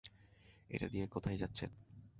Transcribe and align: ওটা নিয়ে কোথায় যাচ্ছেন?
ওটা 0.69 0.87
নিয়ে 0.93 1.07
কোথায় 1.07 1.37
যাচ্ছেন? 1.37 1.69